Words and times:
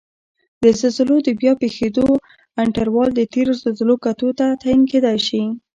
د 0.61 0.63
زلزلو 0.79 1.17
د 1.23 1.29
بیا 1.39 1.53
پېښیدو 1.61 2.07
انټروال 2.63 3.09
د 3.15 3.21
تېرو 3.33 3.53
زلزلو 3.61 3.95
کتو 4.05 4.29
ته 4.39 4.45
تعین 4.61 4.81
کېدای 4.91 5.17
شي 5.27 5.41